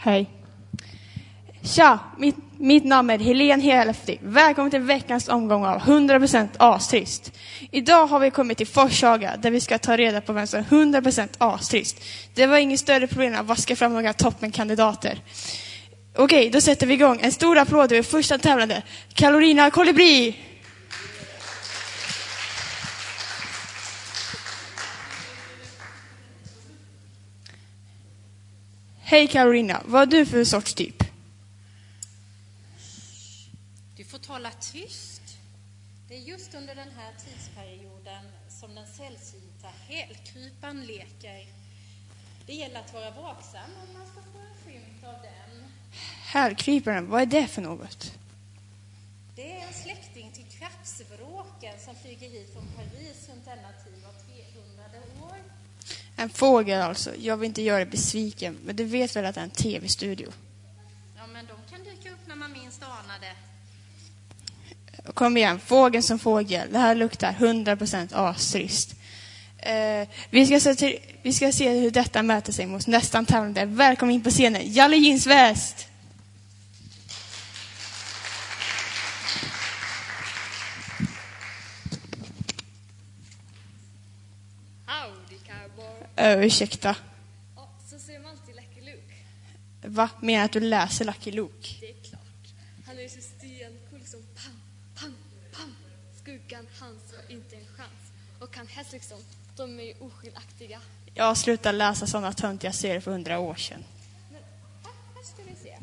Hej. 0.00 0.30
Tja, 1.62 1.98
mitt, 2.18 2.36
mitt 2.58 2.84
namn 2.84 3.10
är 3.10 3.18
Helene 3.18 3.62
Helefti. 3.62 4.18
Välkommen 4.22 4.70
till 4.70 4.80
veckans 4.80 5.28
omgång 5.28 5.64
av 5.64 5.80
100% 5.80 6.48
astrist. 6.56 7.32
Idag 7.70 8.06
har 8.06 8.18
vi 8.20 8.30
kommit 8.30 8.58
till 8.58 8.66
Forshaga 8.66 9.36
där 9.36 9.50
vi 9.50 9.60
ska 9.60 9.78
ta 9.78 9.96
reda 9.96 10.20
på 10.20 10.32
vem 10.32 10.46
som 10.46 10.60
är 10.60 10.64
100% 10.64 11.28
astrist. 11.38 12.04
Det 12.34 12.46
var 12.46 12.58
inget 12.58 12.80
större 12.80 13.06
problem 13.06 13.34
att 13.34 13.46
vaska 13.46 13.76
fram 13.76 13.94
några 13.94 14.12
toppenkandidater. 14.12 15.18
Okej, 16.16 16.50
då 16.50 16.60
sätter 16.60 16.86
vi 16.86 16.94
igång. 16.94 17.18
En 17.22 17.32
stor 17.32 17.58
applåd 17.58 17.88
till 17.88 18.02
första 18.02 18.38
tävlande, 18.38 18.82
Carolina 19.14 19.70
Kolibri. 19.70 20.36
Hej 29.10 29.28
Carolina, 29.28 29.82
vad 29.84 30.02
är 30.02 30.06
du 30.06 30.26
för 30.26 30.44
sorts 30.44 30.74
typ? 30.74 31.04
Du 33.96 34.04
får 34.04 34.18
tala 34.18 34.50
tyst. 34.50 35.22
Det 36.08 36.14
är 36.14 36.18
just 36.18 36.54
under 36.54 36.74
den 36.74 36.88
här 36.96 37.12
tidsperioden 37.24 38.24
som 38.48 38.74
den 38.74 38.86
sällsynta 38.86 39.68
hälkrypan 39.88 40.86
leker. 40.86 41.46
Det 42.46 42.52
gäller 42.54 42.80
att 42.80 42.94
vara 42.94 43.10
vaksam 43.10 43.70
om 43.86 43.98
man 43.98 44.06
ska 44.06 44.20
få 44.32 44.38
en 44.38 44.54
skymt 44.64 45.04
av 45.04 45.22
den. 45.22 45.64
Härkryparen, 46.24 47.10
vad 47.10 47.22
är 47.22 47.26
det 47.26 47.46
för 47.46 47.62
något? 47.62 48.12
Det 49.36 49.52
är 49.52 49.66
en 49.66 49.74
släkting 49.74 50.30
till 50.32 50.58
krapsvråken 50.58 51.74
som 51.84 51.94
flyger 51.94 52.28
hit 52.28 52.52
från 52.52 52.66
Paris 52.76 53.28
runt 53.28 53.44
denna 53.44 53.72
tid 53.84 54.02
var 54.04 54.12
300 54.12 54.84
år. 55.22 55.67
En 56.20 56.28
fågel 56.28 56.82
alltså. 56.82 57.10
Jag 57.18 57.36
vill 57.36 57.46
inte 57.46 57.62
göra 57.62 57.76
dig 57.76 57.86
besviken, 57.86 58.58
men 58.64 58.76
du 58.76 58.84
vet 58.84 59.16
väl 59.16 59.24
att 59.24 59.34
det 59.34 59.40
är 59.40 59.44
en 59.44 59.50
tv-studio? 59.50 60.32
Ja, 61.16 61.22
men 61.32 61.46
de 61.46 61.76
kan 61.76 61.84
dyka 61.84 62.10
upp 62.10 62.26
när 62.26 62.36
man 62.36 62.52
minst 62.52 62.82
anar 62.82 63.18
det. 63.20 63.34
Kom 65.12 65.36
igen, 65.36 65.60
fågeln 65.60 66.02
som 66.02 66.18
fågel. 66.18 66.72
Det 66.72 66.78
här 66.78 66.94
luktar 66.94 67.32
100% 67.32 68.08
astrist. 68.12 68.94
Eh, 69.58 70.08
vi, 70.30 70.46
ska 70.46 70.60
se 70.60 70.74
till, 70.74 70.98
vi 71.22 71.32
ska 71.32 71.52
se 71.52 71.68
hur 71.68 71.90
detta 71.90 72.22
mäter 72.22 72.52
sig 72.52 72.66
mot 72.66 72.86
nästan 72.86 73.26
tävlande. 73.26 73.64
Välkommen 73.64 74.14
in 74.14 74.22
på 74.22 74.30
scenen, 74.30 74.72
Jalle 74.72 74.96
Jeansväst! 74.96 75.88
Howdy 84.86 85.38
cowboy. 86.28 86.44
Uh, 86.44 86.46
ursäkta. 86.46 86.96
Ja, 87.56 87.68
så 87.90 87.98
ser 87.98 88.18
man 88.18 88.30
alltid 88.30 88.54
Lucky 88.54 88.80
Luke. 88.80 89.14
Va? 89.82 90.10
Menar 90.20 90.44
att 90.44 90.52
du 90.52 90.60
läser 90.60 91.04
Lucky 91.04 91.32
Luke? 91.32 91.68
Det 91.80 91.90
är 91.90 92.02
klart. 92.02 92.22
Han 92.86 92.98
är 92.98 93.02
ju 93.02 93.08
så 93.08 93.20
stencool 93.20 93.98
liksom 93.98 94.20
pam, 94.34 94.60
pam, 94.94 95.14
pam. 95.52 95.76
Skuggan, 96.22 96.66
hans 96.80 97.02
har 97.12 97.34
inte 97.34 97.56
en 97.56 97.66
chans. 97.76 98.12
Och 98.38 98.56
han 98.56 98.66
helst 98.66 98.92
liksom, 98.92 99.18
de 99.56 99.80
är 99.80 99.84
ju 99.84 99.94
oskiljaktiga. 100.00 100.80
Jag 101.14 101.36
slutar 101.36 101.72
läsa 101.72 102.06
sådana 102.06 102.32
töntiga 102.32 102.72
serier 102.72 103.00
för 103.00 103.10
hundra 103.10 103.38
år 103.38 103.54
sedan. 103.54 103.84
Men 104.32 104.42
här, 104.84 104.92
här 105.14 105.22
ska 105.22 105.42
vi 105.42 105.56
se. 105.62 105.76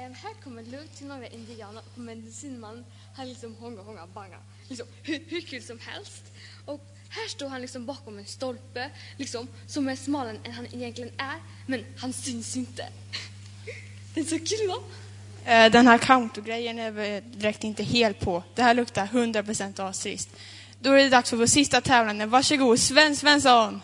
Ehm, 0.00 0.14
här 0.14 0.34
kommer 0.44 0.62
Luke 0.62 0.88
till 0.96 1.06
några 1.06 1.26
indianer 1.26 1.82
och 1.92 1.98
medicinmannen 1.98 2.84
han 3.14 3.28
liksom 3.28 3.56
hånga, 3.56 3.82
hånga, 3.82 4.06
banga. 4.06 4.38
Liksom 4.68 4.86
hur, 5.02 5.24
hur 5.28 5.40
kul 5.40 5.62
som 5.62 5.78
helst. 5.78 6.22
Och 6.66 6.89
här 7.10 7.28
står 7.28 7.48
han 7.48 7.60
liksom 7.60 7.86
bakom 7.86 8.18
en 8.18 8.26
stolpe, 8.26 8.90
liksom, 9.16 9.48
som 9.66 9.88
är 9.88 9.96
smalare 9.96 10.36
än 10.44 10.52
han 10.52 10.66
egentligen 10.66 11.10
är, 11.16 11.36
men 11.66 11.84
han 11.96 12.12
syns 12.12 12.56
inte. 12.56 12.88
Det 14.14 14.20
är 14.20 14.24
så 14.24 14.38
kul 14.38 14.68
va? 14.68 14.76
Eh, 15.44 15.70
den 15.70 15.86
här 15.86 15.98
countergrejen 15.98 16.78
är 16.78 16.90
vi 16.90 17.20
direkt 17.20 17.64
inte 17.64 17.82
helt 17.82 18.20
på. 18.20 18.42
Det 18.54 18.62
här 18.62 18.74
luktar 18.74 19.06
100% 19.06 19.88
astrist. 19.88 20.28
Då 20.80 20.92
är 20.92 21.02
det 21.02 21.08
dags 21.08 21.30
för 21.30 21.36
vår 21.36 21.46
sista 21.46 21.80
tävlande. 21.80 22.26
Varsågod, 22.26 22.78
Sven 22.78 23.16
Svensson! 23.16 23.80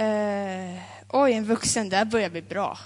Uh 0.00 0.91
oj, 1.12 1.32
en 1.32 1.44
vuxen. 1.44 1.88
Det 1.88 1.96
här 1.96 2.04
börjar 2.04 2.30
bli 2.30 2.42
bra. 2.42 2.78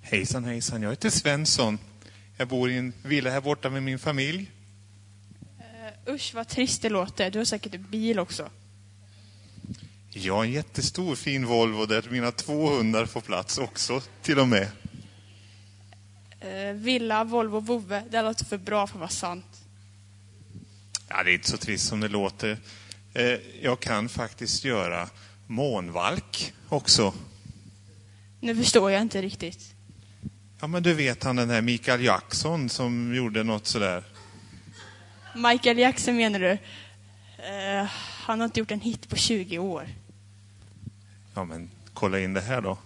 Hejsan 0.00 0.44
hejsan, 0.44 0.82
jag 0.82 0.90
heter 0.90 1.10
Svensson. 1.10 1.78
Jag 2.36 2.48
bor 2.48 2.70
i 2.70 2.76
en 2.76 2.92
villa 3.02 3.30
här 3.30 3.40
borta 3.40 3.70
med 3.70 3.82
min 3.82 3.98
familj. 3.98 4.50
Eh, 5.58 6.14
usch, 6.14 6.34
vad 6.34 6.48
trist 6.48 6.82
det 6.82 6.88
låter. 6.88 7.30
Du 7.30 7.38
har 7.38 7.44
säkert 7.44 7.74
en 7.74 7.86
bil 7.90 8.18
också. 8.18 8.50
Jag 10.10 10.34
har 10.34 10.44
en 10.44 10.52
jättestor 10.52 11.14
fin 11.14 11.46
Volvo 11.46 11.86
där 11.86 12.08
mina 12.10 12.30
två 12.30 12.70
hundar 12.70 13.06
får 13.06 13.20
plats 13.20 13.58
också, 13.58 14.02
till 14.22 14.38
och 14.38 14.48
med. 14.48 14.68
Eh, 16.40 16.72
villa, 16.72 17.24
Volvo, 17.24 17.60
vovve. 17.60 18.02
Det 18.10 18.22
låter 18.22 18.44
för 18.44 18.58
bra 18.58 18.86
för 18.86 18.94
att 18.94 19.00
vara 19.00 19.08
sant. 19.10 19.60
Ja, 21.08 21.22
det 21.22 21.30
är 21.30 21.34
inte 21.34 21.50
så 21.50 21.56
trist 21.56 21.88
som 21.88 22.00
det 22.00 22.08
låter. 22.08 22.58
Eh, 23.14 23.38
Jag 23.62 23.80
kan 23.80 24.08
faktiskt 24.08 24.64
göra 24.64 25.08
månvalk 25.46 26.52
också. 26.68 27.14
Nu 28.40 28.56
förstår 28.56 28.90
jag 28.90 29.02
inte 29.02 29.22
riktigt. 29.22 29.74
Ja, 30.60 30.66
men 30.66 30.82
du 30.82 30.94
vet 30.94 31.24
han 31.24 31.36
den 31.36 31.50
här 31.50 31.60
Michael 31.60 32.04
Jackson 32.04 32.68
som 32.68 33.14
gjorde 33.14 33.42
något 33.44 33.66
sådär. 33.66 34.04
Michael 35.34 35.78
Jackson 35.78 36.16
menar 36.16 36.40
du? 36.40 36.50
Eh, 36.50 37.84
han 38.24 38.40
har 38.40 38.44
inte 38.44 38.60
gjort 38.60 38.70
en 38.70 38.80
hit 38.80 39.08
på 39.08 39.16
20 39.16 39.58
år. 39.58 39.88
Ja, 41.34 41.44
men 41.44 41.70
kolla 41.94 42.20
in 42.20 42.34
det 42.34 42.40
här 42.40 42.60
då. 42.60 42.78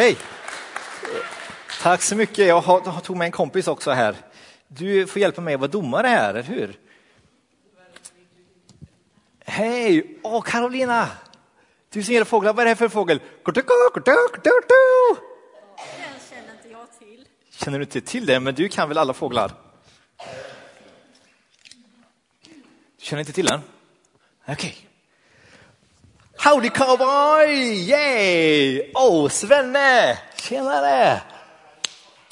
Hej! 0.00 0.16
Tack 1.82 2.02
så 2.02 2.16
mycket. 2.16 2.46
Jag 2.46 2.60
har, 2.60 2.82
jag 2.84 3.04
tog 3.04 3.16
med 3.16 3.26
en 3.26 3.32
kompis 3.32 3.68
också 3.68 3.90
här. 3.90 4.16
Du 4.68 5.06
får 5.06 5.22
hjälpa 5.22 5.40
mig 5.40 5.54
att 5.54 5.60
vara 5.60 5.70
domare 5.70 6.06
här, 6.06 6.30
eller 6.30 6.42
hur? 6.42 6.78
Hej! 9.44 10.18
Åh, 10.22 10.42
Carolina! 10.42 11.08
Du 11.90 12.02
som 12.02 12.12
gillar 12.12 12.24
fåglar, 12.24 12.52
vad 12.52 12.60
är 12.60 12.64
det 12.64 12.70
här 12.70 12.76
för 12.76 12.88
fågel? 12.88 13.20
Den 13.44 13.54
känner 13.54 13.64
inte 16.52 16.68
jag 16.70 16.98
till. 16.98 17.24
Känner 17.50 17.78
du 17.78 17.84
inte 17.84 18.00
till 18.00 18.26
det? 18.26 18.40
Men 18.40 18.54
du 18.54 18.68
kan 18.68 18.88
väl 18.88 18.98
alla 18.98 19.14
fåglar? 19.14 19.52
Du 22.98 23.04
känner 23.04 23.20
inte 23.20 23.32
till 23.32 23.46
den? 23.46 23.60
Okej. 24.48 24.89
Howdy 26.42 26.70
cowboy! 26.70 27.52
Yay! 27.90 28.90
Åh, 28.94 29.24
oh, 29.24 29.28
Svenne! 29.28 30.18
Tjenare! 30.36 31.20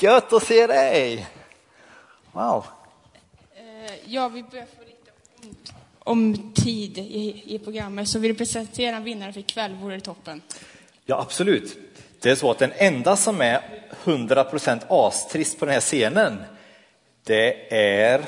Gött 0.01 0.33
att 0.33 0.43
se 0.43 0.67
dig! 0.67 1.27
Wow. 2.33 2.65
Eh, 3.57 3.95
ja, 4.05 4.29
vi 4.29 4.43
börjar 4.43 4.67
få 4.67 4.83
lite 4.85 5.11
om, 6.05 6.35
om 6.35 6.53
tid 6.55 6.99
i, 6.99 7.43
i 7.47 7.59
programmet. 7.59 8.09
Så 8.09 8.19
vill 8.19 8.33
du 8.33 8.39
presentera 8.39 8.97
en 8.97 9.05
vinnare 9.05 9.33
för 9.33 9.41
ikväll 9.41 9.75
vore 9.75 9.95
det 9.95 10.01
toppen. 10.01 10.43
Ja, 11.07 11.21
absolut. 11.21 11.79
Det 12.21 12.31
är 12.31 12.35
så 12.35 12.51
att 12.51 12.59
den 12.59 12.73
enda 12.77 13.17
som 13.17 13.41
är 13.41 13.63
100% 14.05 14.81
astrist 14.89 15.59
på 15.59 15.65
den 15.65 15.75
här 15.75 15.81
scenen, 15.81 16.45
det 17.25 17.75
är... 18.05 18.25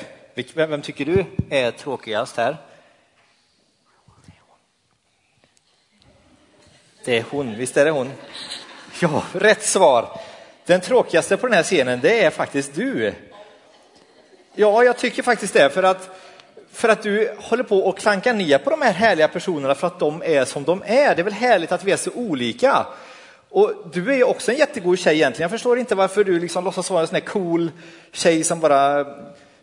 Vem, 0.53 0.69
vem 0.69 0.81
tycker 0.81 1.05
du 1.05 1.25
är 1.49 1.71
tråkigast 1.71 2.37
här? 2.37 2.57
Det 7.05 7.17
är 7.17 7.25
hon, 7.29 7.55
visst 7.57 7.77
är 7.77 7.85
det 7.85 7.91
hon? 7.91 8.11
Ja, 9.01 9.23
rätt 9.33 9.63
svar. 9.63 10.19
Den 10.65 10.81
tråkigaste 10.81 11.37
på 11.37 11.47
den 11.47 11.55
här 11.55 11.63
scenen, 11.63 11.99
det 12.01 12.23
är 12.23 12.29
faktiskt 12.29 12.75
du. 12.75 13.13
Ja, 14.55 14.83
jag 14.83 14.97
tycker 14.97 15.23
faktiskt 15.23 15.53
det, 15.53 15.69
för 15.69 15.83
att, 15.83 16.09
för 16.71 16.89
att 16.89 17.03
du 17.03 17.35
håller 17.37 17.63
på 17.63 17.77
och 17.77 17.97
klankar 17.97 18.33
ner 18.33 18.57
på 18.57 18.69
de 18.69 18.81
här 18.81 18.91
härliga 18.91 19.27
personerna 19.27 19.75
för 19.75 19.87
att 19.87 19.99
de 19.99 20.21
är 20.25 20.45
som 20.45 20.63
de 20.63 20.83
är. 20.85 21.15
Det 21.15 21.21
är 21.21 21.23
väl 21.23 21.33
härligt 21.33 21.71
att 21.71 21.83
vi 21.83 21.91
är 21.91 21.97
så 21.97 22.11
olika. 22.11 22.85
Och 23.49 23.73
du 23.93 24.11
är 24.11 24.15
ju 24.15 24.23
också 24.23 24.51
en 24.51 24.57
jättegod 24.57 24.99
tjej 24.99 25.15
egentligen. 25.15 25.43
Jag 25.43 25.51
förstår 25.51 25.79
inte 25.79 25.95
varför 25.95 26.23
du 26.23 26.39
liksom 26.39 26.63
låtsas 26.63 26.89
vara 26.89 27.01
en 27.01 27.07
sån 27.07 27.15
här 27.15 27.21
cool 27.21 27.71
tjej 28.11 28.43
som 28.43 28.59
bara 28.59 29.05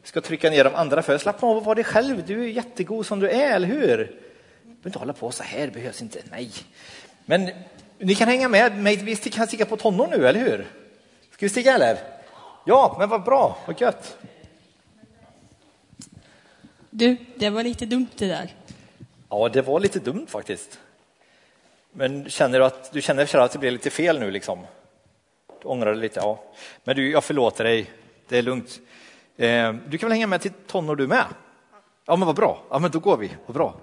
ska 0.02 0.20
trycka 0.20 0.50
ner 0.50 0.64
de 0.64 0.75
andra 0.75 1.02
för. 1.02 1.19
Slappna 1.19 1.49
av 1.49 1.56
och 1.56 1.64
var 1.64 1.75
dig 1.75 1.85
själv. 1.85 2.23
Du 2.26 2.44
är 2.44 2.49
jättegod 2.49 3.06
som 3.06 3.20
du 3.20 3.31
är, 3.31 3.55
eller 3.55 3.67
hur? 3.67 3.96
Du 4.62 4.82
behöver 4.82 4.87
inte 4.88 4.99
hålla 4.99 5.12
på 5.12 5.31
så 5.31 5.43
här, 5.43 5.67
det 5.67 5.73
behövs 5.73 6.02
inte. 6.02 6.19
Nej. 6.31 6.50
Men 7.29 7.51
ni 7.99 8.15
kan 8.15 8.29
hänga 8.29 8.49
med 8.49 8.79
mig. 8.79 8.97
Vi 8.97 9.17
kan 9.17 9.47
sticka 9.47 9.67
på 9.67 9.77
tonår 9.77 10.07
nu, 10.07 10.29
eller 10.29 10.41
hur? 10.41 10.67
Ska 11.31 11.47
vi 11.47 11.49
sticka 11.49 11.75
eller? 11.75 11.99
Ja, 12.65 12.97
men 12.99 13.09
vad 13.09 13.23
bra, 13.23 13.59
vad 13.67 13.81
gött. 13.81 14.19
Du, 16.91 17.17
det 17.37 17.51
var 17.51 17.63
lite 17.63 17.87
dumt 17.87 18.09
det 18.17 18.27
där. 18.27 18.55
Ja, 19.29 19.49
det 19.49 19.63
var 19.63 19.81
lite 19.81 19.99
dumt 19.99 20.27
faktiskt. 20.29 20.79
Men 21.93 22.31
känner 22.31 22.59
du 22.59 22.65
att 22.65 22.93
du 22.93 23.03
känner 23.03 23.37
att 23.37 23.53
det 23.53 23.59
blev 23.59 23.73
lite 23.73 23.91
fel 23.91 24.21
nu 24.21 24.31
liksom? 24.31 24.67
Du 25.63 25.69
ångrar 25.69 25.93
dig 25.93 26.01
lite? 26.01 26.21
Ja. 26.21 26.43
Men 26.85 26.97
du, 26.97 27.11
jag 27.11 27.25
förlåter 27.25 27.65
dig. 27.65 27.91
Det 28.29 28.39
är 28.39 28.43
lugnt. 28.43 28.81
Eh, 29.37 29.73
du 29.73 29.99
kan 29.99 30.09
väl 30.09 30.13
hänga 30.13 30.27
med 30.27 30.41
till 30.41 30.53
tonår 30.67 30.97
du 30.97 31.07
med? 31.07 31.25
Ja, 32.07 32.17
men 32.17 32.27
vad 32.27 32.37
bra. 32.37 32.63
Ja, 32.71 32.79
men 32.79 32.91
då 32.91 32.99
går 32.99 33.17
vi. 33.17 33.37
Vad 33.47 33.55
bra. 33.55 33.75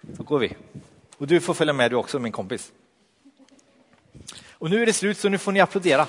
Då 0.00 0.22
går 0.22 0.38
vi. 0.38 0.56
Och 1.20 1.26
du 1.26 1.40
får 1.40 1.54
följa 1.54 1.72
med 1.72 1.90
du 1.90 1.96
också, 1.96 2.18
min 2.18 2.32
kompis. 2.32 2.72
Och 4.50 4.70
nu 4.70 4.82
är 4.82 4.86
det 4.86 4.92
slut, 4.92 5.18
så 5.18 5.28
nu 5.28 5.38
får 5.38 5.52
ni 5.52 5.60
applådera. 5.60 6.06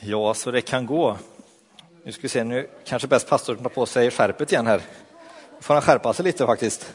Ja, 0.00 0.34
så 0.34 0.50
det 0.50 0.60
kan 0.60 0.86
gå. 0.86 1.18
Nu 2.04 2.12
ska 2.12 2.22
vi 2.22 2.28
se, 2.28 2.44
nu 2.44 2.70
kanske 2.84 3.08
bäst 3.08 3.28
pastorn 3.28 3.62
tar 3.62 3.70
på 3.70 3.86
sig 3.86 4.10
skärpet 4.10 4.52
igen 4.52 4.66
här. 4.66 4.82
Nu 5.54 5.60
får 5.60 5.74
han 5.74 5.82
skärpa 5.82 6.12
sig 6.12 6.24
lite 6.24 6.46
faktiskt. 6.46 6.94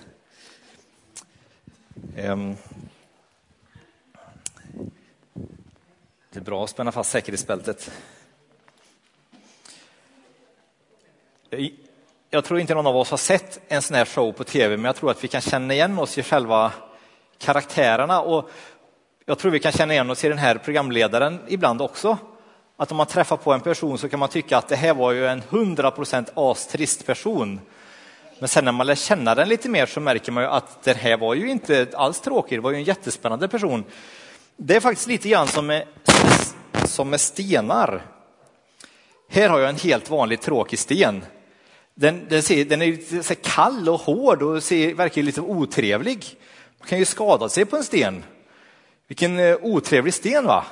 Um. 2.17 2.57
Det 6.33 6.39
är 6.39 6.43
bra 6.43 6.63
att 6.63 6.69
spänna 6.69 6.91
fast 6.91 7.11
säkerhetsbältet. 7.11 7.91
Jag 12.29 12.43
tror 12.45 12.59
inte 12.59 12.73
någon 12.73 12.87
av 12.87 12.97
oss 12.97 13.09
har 13.09 13.17
sett 13.17 13.59
en 13.67 13.81
sån 13.81 13.97
här 13.97 14.05
show 14.05 14.31
på 14.31 14.43
tv, 14.43 14.77
men 14.77 14.85
jag 14.85 14.95
tror 14.95 15.11
att 15.11 15.23
vi 15.23 15.27
kan 15.27 15.41
känna 15.41 15.73
igen 15.73 15.99
oss 15.99 16.17
i 16.17 16.23
själva 16.23 16.71
karaktärerna. 17.37 18.21
Och 18.21 18.49
jag 19.25 19.39
tror 19.39 19.51
vi 19.51 19.59
kan 19.59 19.71
känna 19.71 19.93
igen 19.93 20.09
oss 20.09 20.23
i 20.23 20.29
den 20.29 20.37
här 20.37 20.55
programledaren 20.57 21.39
ibland 21.47 21.81
också 21.81 22.17
att 22.77 22.91
om 22.91 22.97
man 22.97 23.07
träffar 23.07 23.37
på 23.37 23.53
en 23.53 23.61
person 23.61 23.97
så 23.97 24.09
kan 24.09 24.19
man 24.19 24.29
tycka 24.29 24.57
att 24.57 24.67
det 24.67 24.75
här 24.75 24.93
var 24.93 25.11
ju 25.11 25.27
en 25.27 25.41
100% 25.41 26.51
astrist 26.51 27.05
person. 27.05 27.59
Men 28.39 28.49
sen 28.49 28.65
när 28.65 28.71
man 28.71 28.87
lär 28.87 28.95
känna 28.95 29.35
den 29.35 29.49
lite 29.49 29.69
mer 29.69 29.85
så 29.85 29.99
märker 29.99 30.31
man 30.31 30.43
ju 30.43 30.49
att 30.49 30.83
den 30.83 30.95
här 30.95 31.17
var 31.17 31.33
ju 31.33 31.49
inte 31.49 31.87
alls 31.93 32.21
tråkig. 32.21 32.57
det 32.57 32.61
var 32.61 32.71
ju 32.71 32.77
en 32.77 32.83
jättespännande 32.83 33.47
person. 33.47 33.85
Det 34.63 34.75
är 34.75 34.79
faktiskt 34.79 35.07
lite 35.07 35.29
grann 35.29 35.47
som 35.47 35.67
med, 35.67 35.87
som 36.91 37.09
med 37.09 37.21
stenar. 37.21 38.05
Här 39.29 39.49
har 39.49 39.59
jag 39.59 39.69
en 39.69 39.75
helt 39.75 40.09
vanlig 40.09 40.41
tråkig 40.41 40.79
sten. 40.79 41.25
Den, 41.95 42.27
den, 42.29 42.43
ser, 42.43 42.65
den 42.65 42.81
är 42.81 42.85
lite 42.85 43.35
kall 43.35 43.89
och 43.89 43.99
hård 43.99 44.41
och 44.43 44.63
ser, 44.63 44.93
verkar 44.93 45.21
lite 45.21 45.41
otrevlig. 45.41 46.25
Man 46.79 46.87
kan 46.87 46.99
ju 46.99 47.05
skada 47.05 47.49
sig 47.49 47.65
på 47.65 47.77
en 47.77 47.83
sten. 47.83 48.23
Vilken 49.07 49.39
eh, 49.39 49.57
otrevlig 49.61 50.13
sten 50.13 50.45
va? 50.45 50.65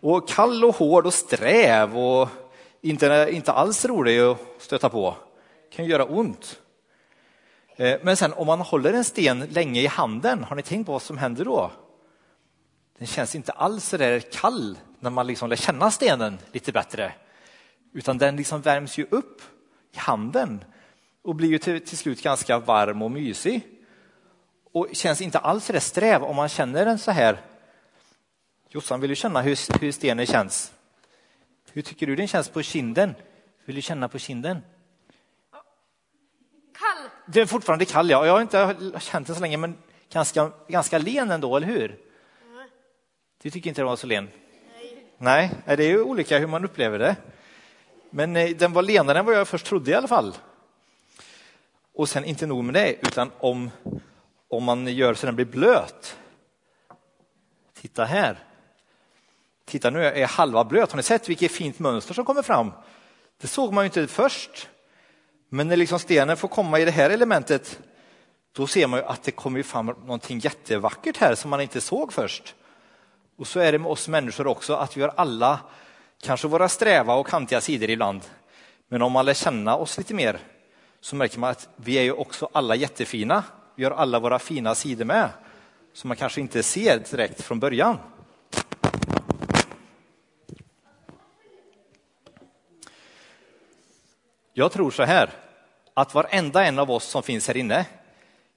Och 0.00 0.28
kall 0.28 0.64
och 0.64 0.76
hård 0.76 1.06
och 1.06 1.14
sträv 1.14 1.98
och 1.98 2.28
inte, 2.80 3.28
inte 3.32 3.52
alls 3.52 3.84
rolig 3.84 4.20
att 4.20 4.38
stöta 4.58 4.88
på. 4.88 5.16
kan 5.72 5.84
göra 5.84 6.04
ont. 6.04 6.60
Eh, 7.76 7.98
men 8.02 8.16
sen 8.16 8.32
om 8.32 8.46
man 8.46 8.60
håller 8.60 8.92
en 8.92 9.04
sten 9.04 9.40
länge 9.50 9.80
i 9.80 9.86
handen, 9.86 10.44
har 10.44 10.56
ni 10.56 10.62
tänkt 10.62 10.86
på 10.86 10.92
vad 10.92 11.02
som 11.02 11.18
händer 11.18 11.44
då? 11.44 11.70
Den 12.98 13.06
känns 13.06 13.34
inte 13.34 13.52
alls 13.52 13.88
så 13.88 13.96
där 13.96 14.20
kall 14.20 14.76
när 15.00 15.10
man 15.10 15.26
liksom 15.26 15.48
lär 15.48 15.56
känna 15.56 15.90
stenen 15.90 16.38
lite 16.52 16.72
bättre. 16.72 17.12
Utan 17.92 18.18
den 18.18 18.36
liksom 18.36 18.60
värms 18.60 18.98
ju 18.98 19.06
upp 19.10 19.42
i 19.92 19.98
handen 19.98 20.64
och 21.22 21.34
blir 21.34 21.48
ju 21.48 21.58
till, 21.58 21.86
till 21.86 21.98
slut 21.98 22.22
ganska 22.22 22.58
varm 22.58 23.02
och 23.02 23.10
mysig. 23.10 23.62
Och 24.72 24.88
känns 24.92 25.20
inte 25.20 25.38
alls 25.38 25.66
där 25.66 25.80
sträv 25.80 26.22
om 26.22 26.36
man 26.36 26.48
känner 26.48 26.84
den 26.84 26.98
så 26.98 27.10
här 27.10 27.40
Jossan, 28.70 29.00
vill 29.00 29.10
du 29.10 29.16
känna 29.16 29.42
hur, 29.42 29.80
hur 29.80 29.92
stenen 29.92 30.26
känns? 30.26 30.72
Hur 31.72 31.82
tycker 31.82 32.06
du 32.06 32.16
den 32.16 32.28
känns 32.28 32.48
på 32.48 32.62
kinden? 32.62 33.14
Vill 33.64 33.76
du 33.76 33.82
känna 33.82 34.08
på 34.08 34.18
kinden? 34.18 34.58
Kall. 36.78 37.10
Den 37.26 37.42
är 37.42 37.46
fortfarande 37.46 37.84
kall, 37.84 38.10
ja. 38.10 38.26
Jag 38.26 38.32
har 38.32 38.40
inte 38.40 38.76
känt 39.00 39.26
den 39.26 39.36
så 39.36 39.42
länge, 39.42 39.56
men 39.56 39.78
ganska, 40.12 40.52
ganska 40.68 40.98
len 40.98 41.30
ändå, 41.30 41.56
eller 41.56 41.66
hur? 41.66 41.90
Mm. 41.90 42.68
Du 43.42 43.50
tycker 43.50 43.70
inte 43.70 43.80
den 43.80 43.86
var 43.86 43.96
så 43.96 44.06
len? 44.06 44.28
Nej. 45.18 45.50
Det 45.64 45.72
är 45.72 45.88
ju 45.88 46.02
olika 46.02 46.38
hur 46.38 46.46
man 46.46 46.64
upplever 46.64 46.98
det. 46.98 47.16
Men 48.10 48.36
eh, 48.36 48.50
den 48.56 48.72
var 48.72 48.82
lenare 48.82 49.18
än 49.18 49.24
vad 49.24 49.34
jag 49.34 49.48
först 49.48 49.66
trodde 49.66 49.90
i 49.90 49.94
alla 49.94 50.08
fall. 50.08 50.36
Och 51.94 52.08
sen 52.08 52.24
inte 52.24 52.46
nog 52.46 52.64
med 52.64 52.74
det, 52.74 52.92
utan 52.92 53.30
om, 53.38 53.70
om 54.48 54.64
man 54.64 54.86
gör 54.86 55.14
så 55.14 55.26
den 55.26 55.34
blir 55.36 55.46
blöt. 55.46 56.16
Titta 57.80 58.04
här. 58.04 58.38
Titta 59.64 59.90
nu 59.90 60.04
är 60.04 60.26
halva 60.26 60.64
blöt. 60.64 60.92
Har 60.92 60.96
ni 60.96 61.02
sett 61.02 61.28
vilket 61.28 61.52
fint 61.52 61.78
mönster 61.78 62.14
som 62.14 62.24
kommer 62.24 62.42
fram? 62.42 62.72
Det 63.40 63.46
såg 63.46 63.72
man 63.72 63.84
ju 63.84 63.86
inte 63.86 64.06
först. 64.06 64.68
Men 65.48 65.68
när 65.68 65.76
liksom 65.76 65.98
stenen 65.98 66.36
får 66.36 66.48
komma 66.48 66.78
i 66.78 66.84
det 66.84 66.90
här 66.90 67.10
elementet, 67.10 67.80
då 68.52 68.66
ser 68.66 68.86
man 68.86 68.98
ju 68.98 69.04
att 69.04 69.22
det 69.22 69.30
kommer 69.30 69.62
fram 69.62 69.86
någonting 69.86 70.38
jättevackert 70.38 71.16
här 71.16 71.34
som 71.34 71.50
man 71.50 71.60
inte 71.60 71.80
såg 71.80 72.12
först. 72.12 72.54
Och 73.38 73.46
så 73.46 73.60
är 73.60 73.72
det 73.72 73.78
med 73.78 73.90
oss 73.90 74.08
människor 74.08 74.46
också, 74.46 74.74
att 74.74 74.96
vi 74.96 75.02
har 75.02 75.12
alla 75.16 75.60
kanske 76.22 76.48
våra 76.48 76.68
sträva 76.68 77.14
och 77.14 77.26
kantiga 77.26 77.60
sidor 77.60 77.90
ibland. 77.90 78.22
Men 78.88 79.02
om 79.02 79.12
man 79.12 79.24
lär 79.26 79.34
känna 79.34 79.76
oss 79.76 79.98
lite 79.98 80.14
mer 80.14 80.38
så 81.00 81.16
märker 81.16 81.38
man 81.38 81.50
att 81.50 81.68
vi 81.76 81.98
är 81.98 82.02
ju 82.02 82.12
också 82.12 82.48
alla 82.52 82.74
jättefina. 82.74 83.44
Vi 83.74 83.84
har 83.84 83.90
alla 83.90 84.18
våra 84.18 84.38
fina 84.38 84.74
sidor 84.74 85.04
med, 85.04 85.30
som 85.92 86.08
man 86.08 86.16
kanske 86.16 86.40
inte 86.40 86.62
ser 86.62 86.98
direkt 87.10 87.42
från 87.42 87.60
början. 87.60 87.98
Jag 94.52 94.72
tror 94.72 94.90
så 94.90 95.02
här, 95.02 95.30
att 95.94 96.14
varenda 96.14 96.64
en 96.64 96.78
av 96.78 96.90
oss 96.90 97.04
som 97.04 97.22
finns 97.22 97.48
här 97.48 97.56
inne, 97.56 97.86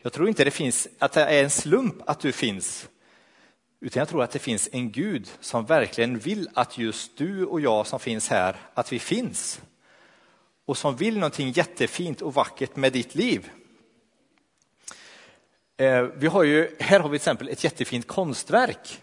jag 0.01 0.13
tror 0.13 0.27
inte 0.27 0.43
det 0.43 0.51
finns, 0.51 0.87
att 0.99 1.11
det 1.11 1.25
är 1.25 1.43
en 1.43 1.49
slump 1.49 1.95
att 2.05 2.19
du 2.19 2.31
finns, 2.31 2.89
utan 3.81 3.99
jag 3.99 4.09
tror 4.09 4.23
att 4.23 4.31
det 4.31 4.39
finns 4.39 4.69
en 4.71 4.91
Gud 4.91 5.29
som 5.39 5.65
verkligen 5.65 6.19
vill 6.19 6.49
att 6.53 6.77
just 6.77 7.17
du 7.17 7.45
och 7.45 7.61
jag 7.61 7.87
som 7.87 7.99
finns 7.99 8.29
här, 8.29 8.55
att 8.73 8.93
vi 8.93 8.99
finns. 8.99 9.61
Och 10.65 10.77
som 10.77 10.95
vill 10.95 11.15
någonting 11.15 11.51
jättefint 11.51 12.21
och 12.21 12.33
vackert 12.33 12.75
med 12.75 12.93
ditt 12.93 13.15
liv. 13.15 13.49
Eh, 15.77 16.01
vi 16.01 16.27
har 16.27 16.43
ju, 16.43 16.75
här 16.79 16.99
har 16.99 17.09
vi 17.09 17.19
till 17.19 17.23
exempel 17.23 17.49
ett 17.49 17.63
jättefint 17.63 18.07
konstverk. 18.07 19.01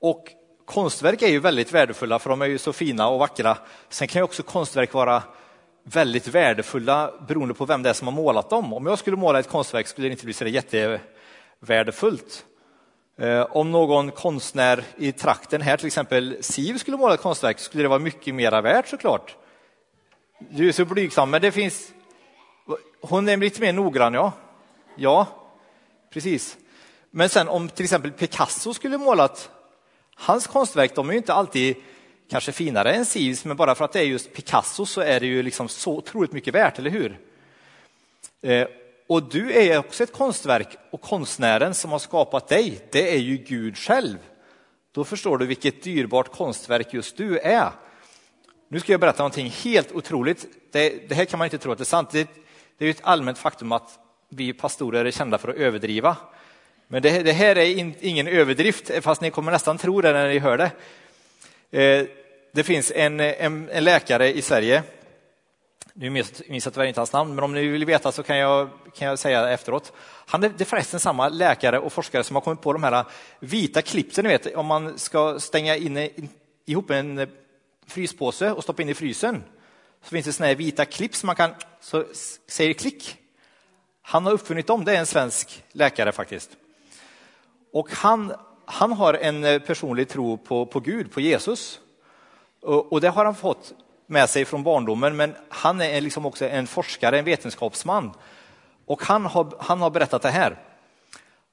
Och 0.00 0.28
konstverk 0.64 1.22
är 1.22 1.28
ju 1.28 1.38
väldigt 1.38 1.72
värdefulla 1.72 2.18
för 2.18 2.30
de 2.30 2.42
är 2.42 2.46
ju 2.46 2.58
så 2.58 2.72
fina 2.72 3.08
och 3.08 3.18
vackra. 3.18 3.58
Sen 3.88 4.08
kan 4.08 4.20
ju 4.20 4.24
också 4.24 4.42
konstverk 4.42 4.92
vara 4.92 5.22
väldigt 5.82 6.28
värdefulla 6.28 7.12
beroende 7.28 7.54
på 7.54 7.64
vem 7.64 7.82
det 7.82 7.90
är 7.90 7.94
som 7.94 8.08
har 8.08 8.14
målat 8.14 8.50
dem. 8.50 8.72
Om 8.72 8.86
jag 8.86 8.98
skulle 8.98 9.16
måla 9.16 9.38
ett 9.38 9.48
konstverk 9.48 9.86
skulle 9.86 10.08
det 10.08 10.12
inte 10.12 10.24
bli 10.24 10.34
så 10.34 10.46
jättevärdefullt. 10.46 12.44
Eh, 13.18 13.46
om 13.50 13.70
någon 13.70 14.10
konstnär 14.10 14.84
i 14.96 15.12
trakten 15.12 15.60
här, 15.60 15.76
till 15.76 15.86
exempel 15.86 16.36
Siv, 16.40 16.78
skulle 16.78 16.96
måla 16.96 17.14
ett 17.14 17.20
konstverk 17.20 17.58
skulle 17.58 17.84
det 17.84 17.88
vara 17.88 17.98
mycket 17.98 18.34
mera 18.34 18.60
värt 18.60 18.88
såklart. 18.88 19.36
Du 20.50 20.68
är 20.68 20.72
så 20.72 20.84
blygsam, 20.84 21.30
men 21.30 21.42
det 21.42 21.52
finns... 21.52 21.92
Hon 23.00 23.28
är 23.28 23.36
lite 23.36 23.60
mer 23.60 23.72
noggrann, 23.72 24.14
ja. 24.14 24.32
Ja, 24.96 25.26
precis. 26.12 26.56
Men 27.10 27.28
sen 27.28 27.48
om 27.48 27.68
till 27.68 27.84
exempel 27.84 28.12
Picasso 28.12 28.74
skulle 28.74 28.98
målat 28.98 29.50
hans 30.14 30.46
konstverk, 30.46 30.94
de 30.94 31.08
är 31.08 31.12
ju 31.12 31.18
inte 31.18 31.34
alltid 31.34 31.76
kanske 32.30 32.52
finare 32.52 32.92
än 32.92 33.06
Sivs, 33.06 33.44
men 33.44 33.56
bara 33.56 33.74
för 33.74 33.84
att 33.84 33.92
det 33.92 34.00
är 34.00 34.04
just 34.04 34.32
Picasso 34.32 34.86
så 34.86 35.00
är 35.00 35.20
det 35.20 35.26
ju 35.26 35.42
liksom 35.42 35.68
så 35.68 35.96
otroligt 35.96 36.32
mycket 36.32 36.54
värt, 36.54 36.78
eller 36.78 36.90
hur? 36.90 37.18
Eh, 38.42 38.68
och 39.08 39.22
du 39.22 39.52
är 39.52 39.78
också 39.78 40.02
ett 40.02 40.12
konstverk 40.12 40.76
och 40.90 41.00
konstnären 41.00 41.74
som 41.74 41.90
har 41.90 41.98
skapat 41.98 42.48
dig, 42.48 42.80
det 42.90 43.14
är 43.14 43.18
ju 43.18 43.36
Gud 43.36 43.76
själv. 43.76 44.18
Då 44.92 45.04
förstår 45.04 45.38
du 45.38 45.46
vilket 45.46 45.82
dyrbart 45.82 46.32
konstverk 46.32 46.94
just 46.94 47.16
du 47.16 47.38
är. 47.38 47.70
Nu 48.68 48.80
ska 48.80 48.92
jag 48.92 49.00
berätta 49.00 49.22
någonting 49.22 49.50
helt 49.64 49.92
otroligt. 49.92 50.46
Det, 50.72 51.08
det 51.08 51.14
här 51.14 51.24
kan 51.24 51.38
man 51.38 51.46
inte 51.46 51.58
tro 51.58 51.72
att 51.72 51.78
det 51.78 51.82
är 51.82 51.84
sant. 51.84 52.10
Det, 52.10 52.28
det 52.78 52.86
är 52.86 52.90
ett 52.90 53.00
allmänt 53.02 53.38
faktum 53.38 53.72
att 53.72 53.98
vi 54.28 54.52
pastorer 54.52 55.04
är 55.04 55.10
kända 55.10 55.38
för 55.38 55.48
att 55.48 55.56
överdriva. 55.56 56.16
Men 56.88 57.02
det, 57.02 57.22
det 57.22 57.32
här 57.32 57.58
är 57.58 57.78
in, 57.78 57.94
ingen 58.00 58.28
överdrift, 58.28 58.90
fast 59.00 59.20
ni 59.20 59.30
kommer 59.30 59.52
nästan 59.52 59.78
tro 59.78 60.00
det 60.00 60.12
när 60.12 60.28
ni 60.28 60.38
hör 60.38 60.58
det. 60.58 60.70
Eh, 61.82 62.06
det 62.52 62.64
finns 62.64 62.92
en, 62.94 63.20
en, 63.20 63.68
en, 63.68 63.84
läkare 63.84 64.32
i 64.36 64.42
Sverige, 64.42 64.82
nu 66.00 66.10
minns 66.10 66.42
jag 66.48 66.74
tyvärr 66.74 66.84
inte 66.86 67.00
hans 67.00 67.12
namn, 67.12 67.34
men 67.34 67.44
om 67.44 67.54
ni 67.54 67.66
vill 67.66 67.84
veta 67.84 68.12
så 68.12 68.22
kan 68.22 68.36
jag, 68.36 68.68
kan 68.94 69.08
jag 69.08 69.18
säga 69.18 69.50
efteråt. 69.50 69.92
Han 70.26 70.44
är, 70.44 70.48
det 70.48 70.64
är 70.64 70.66
förresten 70.66 71.00
samma 71.00 71.28
läkare 71.28 71.78
och 71.78 71.92
forskare 71.92 72.24
som 72.24 72.36
har 72.36 72.40
kommit 72.40 72.60
på 72.60 72.72
de 72.72 72.82
här 72.82 73.04
vita 73.40 73.82
klippen, 73.82 74.24
ni 74.24 74.30
vet, 74.30 74.54
om 74.54 74.66
man 74.66 74.98
ska 74.98 75.40
stänga 75.40 75.76
in, 75.76 76.10
ihop 76.66 76.90
en 76.90 77.26
fryspåse 77.86 78.52
och 78.52 78.62
stoppa 78.62 78.82
in 78.82 78.88
i 78.88 78.94
frysen. 78.94 79.44
Så 80.02 80.10
finns 80.10 80.26
det 80.26 80.32
såna 80.32 80.46
här 80.46 80.54
vita 80.54 80.84
klipp 80.84 81.14
som 81.14 81.26
man 81.26 81.36
kan, 81.36 81.54
så 81.80 82.04
säger 82.46 82.72
klick. 82.72 83.16
Han 84.02 84.24
har 84.24 84.32
uppfunnit 84.32 84.66
dem, 84.66 84.84
det 84.84 84.92
är 84.92 84.98
en 84.98 85.06
svensk 85.06 85.64
läkare 85.72 86.12
faktiskt. 86.12 86.50
Och 87.72 87.92
han, 87.92 88.32
han 88.64 88.92
har 88.92 89.14
en 89.14 89.44
eh, 89.44 89.58
personlig 89.58 90.08
tro 90.08 90.36
på, 90.36 90.66
på 90.66 90.80
Gud, 90.80 91.12
på 91.12 91.20
Jesus. 91.20 91.80
Och, 92.62 92.92
och 92.92 93.00
det 93.00 93.08
har 93.08 93.24
han 93.24 93.34
fått 93.34 93.74
med 94.10 94.30
sig 94.30 94.44
från 94.44 94.62
barndomen, 94.62 95.16
men 95.16 95.34
han 95.48 95.80
är 95.80 96.00
liksom 96.00 96.26
också 96.26 96.48
en 96.48 96.66
forskare, 96.66 97.18
en 97.18 97.24
vetenskapsman. 97.24 98.12
Och 98.86 99.02
han 99.02 99.26
har, 99.26 99.54
han 99.58 99.80
har 99.80 99.90
berättat 99.90 100.22
det 100.22 100.30
här, 100.30 100.58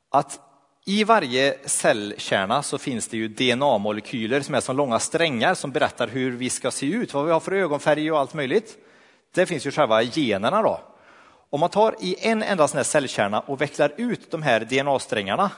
att 0.10 0.40
i 0.86 1.04
varje 1.04 1.58
cellkärna 1.66 2.64
så 2.64 2.78
finns 2.78 3.08
det 3.08 3.18
ju 3.18 3.28
DNA-molekyler 3.28 4.42
som 4.42 4.56
är 4.56 4.60
som 4.60 4.78
långa 4.78 5.00
strängar 5.00 5.54
som 5.54 5.72
berättar 5.72 6.08
hur 6.08 6.32
vi 6.32 6.50
ska 6.50 6.72
se 6.72 6.86
ut, 6.86 7.14
vad 7.14 7.26
vi 7.26 7.32
har 7.32 7.40
för 7.40 7.52
ögonfärg 7.52 8.12
och 8.12 8.20
allt 8.20 8.34
möjligt. 8.34 8.78
Det 9.34 9.46
finns 9.46 9.68
ju 9.68 9.72
själva 9.72 10.02
generna 10.04 10.62
då. 10.62 10.80
Om 11.50 11.60
man 11.60 11.70
tar 11.70 11.96
i 12.00 12.16
en 12.20 12.44
enda 12.44 12.68
sån 12.68 12.78
här 12.78 12.84
cellkärna 12.84 13.40
och 13.40 13.62
vecklar 13.62 13.94
ut 13.98 14.32
de 14.32 14.42
här 14.42 14.60
DNA-strängarna, 14.60 15.52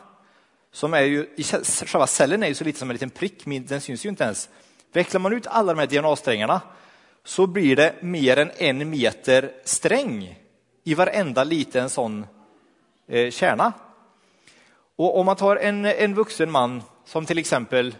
som 0.71 0.93
är 0.93 1.01
ju, 1.01 1.27
själva 1.85 2.07
cellen 2.07 2.43
är 2.43 2.47
ju 2.47 2.53
så 2.53 2.63
liten 2.63 2.79
som 2.79 2.89
en 2.89 2.93
liten 2.93 3.09
prick, 3.09 3.45
den 3.45 3.81
syns 3.81 4.05
ju 4.05 4.09
inte 4.09 4.23
ens. 4.23 4.49
Vecklar 4.93 5.19
man 5.19 5.33
ut 5.33 5.47
alla 5.47 5.73
de 5.73 5.79
här 5.79 5.87
DNA-strängarna 5.87 6.61
så 7.27 7.47
blir 7.47 7.75
det 7.75 7.95
mer 7.99 8.37
än 8.37 8.51
en 8.57 8.89
meter 8.89 9.51
sträng 9.63 10.39
i 10.83 10.93
varenda 10.93 11.43
liten 11.43 11.89
sån 11.89 12.25
eh, 13.07 13.31
kärna. 13.31 13.73
Och 14.95 15.19
om 15.19 15.25
man 15.25 15.35
tar 15.35 15.55
en, 15.55 15.85
en 15.85 16.13
vuxen 16.13 16.51
man 16.51 16.83
som 17.05 17.25
till 17.25 17.37
exempel, 17.37 17.95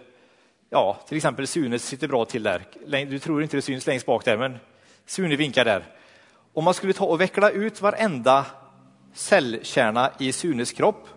ja, 0.69 1.00
till 1.07 1.17
exempel 1.17 1.48
Sune 1.48 1.79
sitter 1.79 2.07
bra 2.07 2.25
till 2.25 2.43
där. 2.43 2.65
Du 3.05 3.19
tror 3.19 3.43
inte 3.43 3.57
det 3.57 3.62
syns 3.62 3.88
längst 3.88 4.05
bak 4.05 4.25
där, 4.25 4.38
men 4.38 4.57
Sune 5.05 5.36
vinkar 5.36 5.65
där. 5.65 5.84
Om 6.53 6.63
man 6.63 6.74
skulle 6.74 6.93
ta 6.93 7.05
och 7.05 7.22
veckla 7.22 7.50
ut 7.50 7.81
varenda 7.81 8.46
cellkärna 9.13 10.12
i 10.19 10.31
Sunes 10.31 10.72
kropp. 10.72 11.07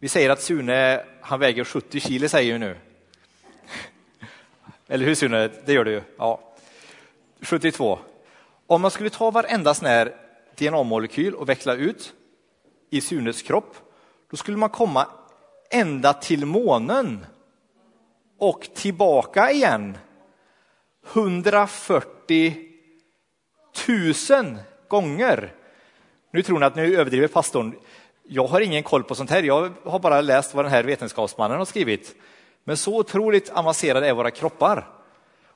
Vi 0.00 0.08
säger 0.08 0.30
att 0.30 0.42
Sune, 0.42 1.04
han 1.20 1.40
väger 1.40 1.64
70 1.64 2.00
kilo 2.00 2.28
säger 2.28 2.52
vi 2.52 2.58
nu. 2.58 2.76
Eller 4.88 5.06
hur 5.06 5.14
Sune? 5.14 5.50
Det 5.64 5.72
gör 5.72 5.84
du 5.84 5.90
ju. 5.90 6.02
Ja. 6.18 6.50
72. 7.44 7.98
Om 8.66 8.82
man 8.82 8.90
skulle 8.90 9.10
ta 9.10 9.30
varenda 9.30 9.74
sån 9.74 9.88
här 9.88 10.14
DNA-molekyl 10.56 11.34
och 11.34 11.48
veckla 11.48 11.74
ut 11.74 12.12
i 12.90 13.00
Sunes 13.00 13.42
kropp 13.42 13.76
då 14.30 14.36
skulle 14.36 14.56
man 14.56 14.68
komma 14.68 15.06
ända 15.70 16.12
till 16.12 16.46
månen 16.46 17.26
och 18.38 18.68
tillbaka 18.74 19.50
igen. 19.50 19.98
140 21.12 22.56
000 23.88 24.56
gånger. 24.88 25.52
Nu 26.32 26.42
tror 26.42 26.58
ni 26.58 26.66
att 26.66 26.76
nu 26.76 26.96
överdriver 26.96 27.28
pastorn. 27.28 27.74
Jag 28.22 28.46
har 28.46 28.60
ingen 28.60 28.82
koll 28.82 29.04
på 29.04 29.14
sånt 29.14 29.30
här. 29.30 29.42
Jag 29.42 29.72
har 29.84 29.98
bara 29.98 30.20
läst 30.20 30.54
vad 30.54 30.64
den 30.64 30.72
här 30.72 30.84
vetenskapsmannen 30.84 31.58
har 31.58 31.64
skrivit. 31.64 32.14
Men 32.64 32.76
så 32.76 32.98
otroligt 32.98 33.50
avancerade 33.50 34.08
är 34.08 34.12
våra 34.12 34.30
kroppar. 34.30 34.88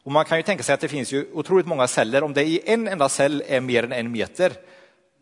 Och 0.09 0.13
man 0.13 0.25
kan 0.25 0.39
ju 0.39 0.43
tänka 0.43 0.63
sig 0.63 0.75
att 0.75 0.81
det 0.81 0.89
finns 0.89 1.13
ju 1.13 1.27
otroligt 1.33 1.67
många 1.67 1.87
celler. 1.87 2.23
Om 2.23 2.33
det 2.33 2.45
i 2.45 2.61
en 2.65 2.89
enda 2.89 3.09
cell 3.09 3.43
är 3.47 3.61
mer 3.61 3.85
än 3.85 3.93
en 3.93 4.13
meter, 4.13 4.53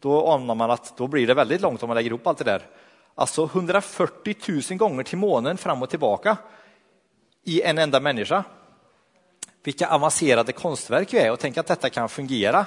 då 0.01 0.27
anar 0.27 0.55
man 0.55 0.71
att 0.71 0.97
då 0.97 1.07
blir 1.07 1.27
det 1.27 1.35
väldigt 1.35 1.61
långt 1.61 1.83
om 1.83 1.89
man 1.89 1.95
lägger 1.95 2.11
ihop 2.11 2.27
allt 2.27 2.39
det 2.39 2.45
där. 2.45 2.63
Alltså 3.15 3.45
140 3.45 4.35
000 4.71 4.79
gånger 4.79 5.03
till 5.03 5.19
månen 5.19 5.57
fram 5.57 5.83
och 5.83 5.91
tillbaka 5.91 6.37
i 7.45 7.63
en 7.63 7.79
enda 7.79 8.01
människa. 8.01 8.45
Vilka 9.65 9.89
avancerade 9.89 10.53
konstverk 10.53 11.15
vi 11.15 11.19
är 11.19 11.33
och 11.33 11.39
tänk 11.39 11.57
att 11.57 11.67
detta 11.67 11.91
kan 11.91 12.09
fungera. 12.09 12.67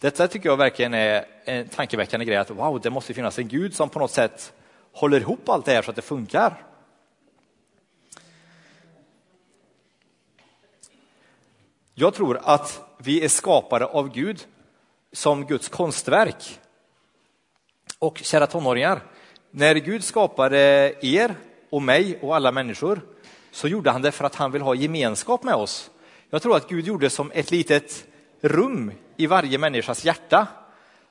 Detta 0.00 0.28
tycker 0.28 0.48
jag 0.48 0.56
verkligen 0.56 0.94
är 0.94 1.24
en 1.44 1.68
tankeväckande 1.68 2.26
grej 2.26 2.36
att 2.36 2.50
wow, 2.50 2.80
det 2.80 2.90
måste 2.90 3.14
finnas 3.14 3.38
en 3.38 3.48
gud 3.48 3.74
som 3.74 3.88
på 3.88 3.98
något 3.98 4.10
sätt 4.10 4.52
håller 4.92 5.20
ihop 5.20 5.48
allt 5.48 5.64
det 5.64 5.72
här 5.72 5.82
så 5.82 5.90
att 5.90 5.96
det 5.96 6.02
funkar. 6.02 6.62
Jag 11.98 12.14
tror 12.14 12.40
att 12.42 12.82
vi 12.98 13.24
är 13.24 13.28
skapade 13.28 13.86
av 13.86 14.12
Gud 14.12 14.46
som 15.12 15.46
Guds 15.46 15.68
konstverk. 15.68 16.60
Och 17.98 18.18
kära 18.18 18.46
tonåringar, 18.46 19.02
när 19.50 19.74
Gud 19.74 20.04
skapade 20.04 20.94
er 21.00 21.34
och 21.70 21.82
mig 21.82 22.18
och 22.22 22.36
alla 22.36 22.52
människor 22.52 23.00
så 23.50 23.68
gjorde 23.68 23.90
han 23.90 24.02
det 24.02 24.12
för 24.12 24.24
att 24.24 24.34
han 24.34 24.52
vill 24.52 24.62
ha 24.62 24.74
gemenskap 24.74 25.44
med 25.44 25.54
oss. 25.54 25.90
Jag 26.30 26.42
tror 26.42 26.56
att 26.56 26.68
Gud 26.68 26.86
gjorde 26.86 27.10
som 27.10 27.30
ett 27.34 27.50
litet 27.50 28.06
rum 28.40 28.92
i 29.16 29.26
varje 29.26 29.58
människas 29.58 30.04
hjärta 30.04 30.46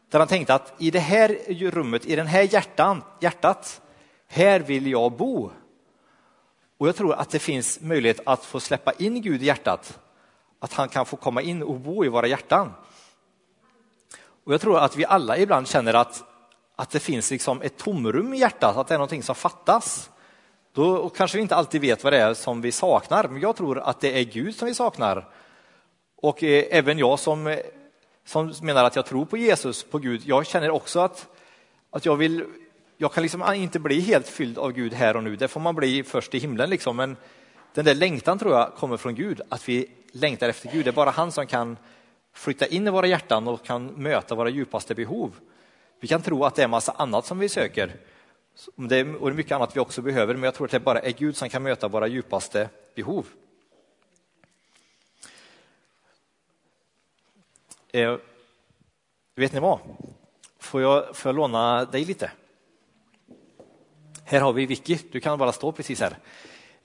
där 0.09 0.19
han 0.19 0.27
tänkte 0.27 0.53
att 0.53 0.73
i 0.77 0.91
det 0.91 0.99
här 0.99 1.37
rummet, 1.71 2.05
i 2.05 2.15
den 2.15 2.27
här 2.27 2.53
hjärtan, 2.53 3.03
hjärtat, 3.21 3.81
här 4.27 4.59
vill 4.59 4.87
jag 4.87 5.11
bo. 5.11 5.51
Och 6.77 6.87
jag 6.87 6.95
tror 6.95 7.13
att 7.13 7.29
det 7.29 7.39
finns 7.39 7.81
möjlighet 7.81 8.19
att 8.25 8.45
få 8.45 8.59
släppa 8.59 8.91
in 8.91 9.21
Gud 9.21 9.43
i 9.43 9.45
hjärtat, 9.45 9.99
att 10.65 10.73
han 10.73 10.89
kan 10.89 11.05
få 11.05 11.15
komma 11.15 11.41
in 11.41 11.63
och 11.63 11.79
bo 11.79 12.05
i 12.05 12.07
våra 12.09 12.27
hjärtan. 12.27 12.73
Och 14.45 14.53
jag 14.53 14.61
tror 14.61 14.77
att 14.77 14.95
vi 14.95 15.05
alla 15.05 15.37
ibland 15.37 15.67
känner 15.67 15.93
att 15.93 16.23
att 16.75 16.89
det 16.89 16.99
finns 16.99 17.31
liksom 17.31 17.61
ett 17.61 17.77
tomrum 17.77 18.33
i 18.33 18.37
hjärtat, 18.37 18.77
att 18.77 18.87
det 18.87 18.93
är 18.93 18.97
någonting 18.97 19.23
som 19.23 19.35
fattas. 19.35 20.09
Då 20.73 21.09
kanske 21.09 21.37
vi 21.37 21.41
inte 21.41 21.55
alltid 21.55 21.81
vet 21.81 22.03
vad 22.03 22.13
det 22.13 22.21
är 22.21 22.33
som 22.33 22.61
vi 22.61 22.71
saknar, 22.71 23.27
men 23.27 23.41
jag 23.41 23.55
tror 23.55 23.79
att 23.79 24.01
det 24.01 24.19
är 24.19 24.23
Gud 24.23 24.55
som 24.55 24.67
vi 24.67 24.73
saknar. 24.73 25.27
Och 26.15 26.43
eh, 26.43 26.65
även 26.69 26.97
jag 26.97 27.19
som, 27.19 27.57
som 28.25 28.53
menar 28.61 28.83
att 28.83 28.95
jag 28.95 29.05
tror 29.05 29.25
på 29.25 29.37
Jesus, 29.37 29.83
på 29.83 29.97
Gud, 29.97 30.21
jag 30.25 30.45
känner 30.45 30.69
också 30.69 30.99
att, 30.99 31.27
att 31.91 32.05
jag 32.05 32.15
vill 32.15 32.45
jag 32.97 33.13
kan 33.13 33.23
liksom 33.23 33.53
inte 33.53 33.79
bli 33.79 33.99
helt 33.99 34.27
fylld 34.27 34.57
av 34.57 34.71
Gud 34.71 34.93
här 34.93 35.15
och 35.15 35.23
nu, 35.23 35.35
det 35.35 35.47
får 35.47 35.59
man 35.59 35.75
bli 35.75 36.03
först 36.03 36.33
i 36.33 36.39
himlen. 36.39 36.69
Liksom. 36.69 36.95
Men 36.95 37.17
den 37.73 37.85
där 37.85 37.95
längtan 37.95 38.39
tror 38.39 38.53
jag 38.53 38.75
kommer 38.75 38.97
från 38.97 39.15
Gud, 39.15 39.41
att 39.49 39.69
vi 39.69 39.89
längtar 40.15 40.49
efter 40.49 40.71
Gud. 40.71 40.85
Det 40.85 40.89
är 40.89 40.93
bara 40.93 41.09
han 41.09 41.31
som 41.31 41.47
kan 41.47 41.77
flytta 42.33 42.67
in 42.67 42.87
i 42.87 42.91
våra 42.91 43.07
hjärtan 43.07 43.47
och 43.47 43.65
kan 43.65 43.85
möta 43.87 44.35
våra 44.35 44.49
djupaste 44.49 44.95
behov. 44.95 45.35
Vi 45.99 46.07
kan 46.07 46.21
tro 46.21 46.43
att 46.43 46.55
det 46.55 46.63
är 46.63 46.67
massa 46.67 46.91
annat 46.91 47.25
som 47.25 47.39
vi 47.39 47.49
söker 47.49 47.95
det 48.75 48.97
är, 48.97 49.15
och 49.15 49.35
mycket 49.35 49.51
annat 49.51 49.75
vi 49.75 49.79
också 49.79 50.01
behöver, 50.01 50.33
men 50.33 50.43
jag 50.43 50.53
tror 50.55 50.65
att 50.65 50.71
det 50.71 50.79
bara 50.79 50.99
är 50.99 51.11
Gud 51.11 51.37
som 51.37 51.49
kan 51.49 51.63
möta 51.63 51.87
våra 51.87 52.07
djupaste 52.07 52.69
behov. 52.95 53.27
Eh, 57.91 58.17
vet 59.35 59.53
ni 59.53 59.59
vad? 59.59 59.79
Får 60.59 60.81
jag, 60.81 61.15
får 61.15 61.29
jag 61.29 61.35
låna 61.35 61.85
dig 61.85 62.05
lite? 62.05 62.31
Här 64.23 64.41
har 64.41 64.53
vi 64.53 64.65
Vicky, 64.65 64.97
du 65.11 65.19
kan 65.19 65.37
bara 65.37 65.51
stå 65.51 65.71
precis 65.71 65.99
här. 65.99 66.17